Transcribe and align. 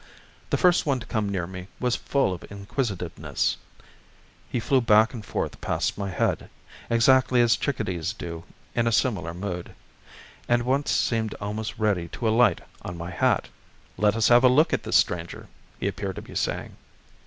The 0.49 0.57
first 0.57 0.83
one 0.87 0.99
to 0.99 1.05
come 1.05 1.29
near 1.29 1.45
me 1.45 1.67
was 1.79 1.95
full 1.95 2.33
of 2.33 2.43
inquisitiveness; 2.51 3.57
he 4.49 4.59
flew 4.59 4.81
back 4.81 5.13
and 5.13 5.23
forth 5.23 5.61
past 5.61 5.95
my 5.95 6.09
head, 6.09 6.49
exactly 6.89 7.39
as 7.39 7.55
chickadees 7.55 8.11
do 8.11 8.43
in 8.73 8.87
a 8.87 8.91
similar 8.91 9.35
mood, 9.35 9.75
and 10.49 10.63
once 10.63 10.89
seemed 10.89 11.35
almost 11.39 11.77
ready 11.77 12.07
to 12.07 12.27
alight 12.27 12.61
on 12.81 12.97
my 12.97 13.11
hat. 13.11 13.49
"Let 13.95 14.15
us 14.15 14.29
have 14.29 14.43
a 14.43 14.49
look 14.49 14.73
at 14.73 14.81
this 14.81 14.95
stranger," 14.95 15.47
he 15.79 15.87
appeared 15.87 16.15
to 16.15 16.23
be 16.23 16.33
saying. 16.33 16.77